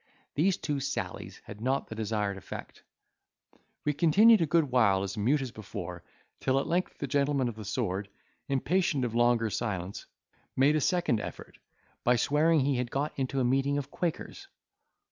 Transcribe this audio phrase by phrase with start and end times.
[0.33, 2.81] These two sallies had not the desired effect.
[3.85, 6.01] We continued a good while as mute as before,
[6.39, 8.09] till at length the gentleman of the sword,
[8.47, 10.07] impatient of longer silence,
[10.57, 11.59] made a second effort,
[12.03, 14.47] by swearing he had got into a meeting of quakers.